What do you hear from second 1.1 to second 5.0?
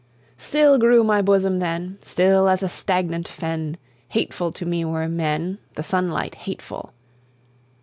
bosom then, Still as a stagnant fen! Hateful to me